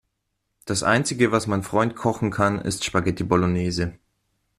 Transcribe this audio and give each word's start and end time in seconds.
Das 0.65 0.81
Einzige, 0.81 1.31
was 1.31 1.45
mein 1.45 1.61
Freund 1.61 1.95
kochen 1.95 2.31
kann, 2.31 2.59
ist 2.59 2.83
Spaghetti 2.83 3.23
Bolognese. 3.23 3.99